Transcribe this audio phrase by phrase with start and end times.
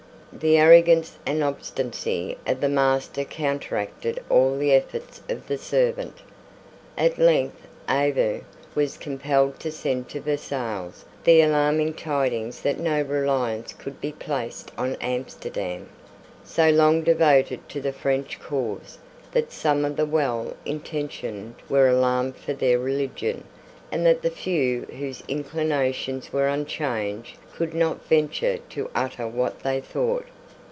[0.33, 6.19] The arrogance and obstinacy of the master counteracted all the efforts of the servant.
[6.97, 8.41] At length Avaux
[8.73, 10.93] was compelled to send to Versailles
[11.25, 15.89] the alarming tidings that no reliance could be placed on Amsterdam,
[16.45, 18.99] so long devoted to the French cause,
[19.33, 23.43] that some of the well intentioned were alarmed for their religion,
[23.93, 29.81] and that the few whose inclinations were unchanged could not venture to utter what they
[29.81, 30.25] thought.